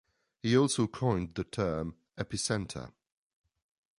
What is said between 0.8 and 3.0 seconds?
coined the term "epicentre".